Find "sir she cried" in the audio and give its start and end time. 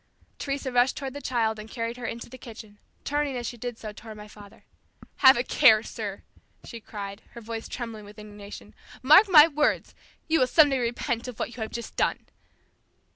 5.83-7.21